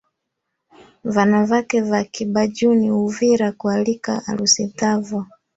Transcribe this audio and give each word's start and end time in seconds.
Vanavake 1.03 1.81
va 1.81 2.03
kibajuni 2.03 2.89
huvira 2.97 3.51
kualika 3.51 4.19
harusi 4.25 4.65
dhavo. 4.67 5.25